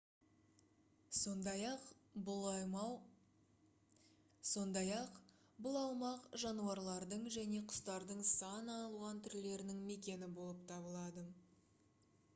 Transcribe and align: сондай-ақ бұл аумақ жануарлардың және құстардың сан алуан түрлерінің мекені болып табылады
сондай-ақ 1.17 1.83
бұл 5.65 5.77
аумақ 5.81 6.25
жануарлардың 6.45 7.27
және 7.37 7.59
құстардың 7.75 8.23
сан 8.31 8.71
алуан 8.77 9.19
түрлерінің 9.29 9.85
мекені 9.91 10.31
болып 10.39 10.65
табылады 10.73 11.27